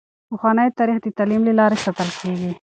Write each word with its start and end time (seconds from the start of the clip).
پخوانی 0.29 0.69
تاریخ 0.77 0.97
د 1.01 1.07
تعلیم 1.17 1.41
له 1.45 1.53
لارې 1.59 1.77
ساتل 1.85 2.09
کیږي. 2.19 2.51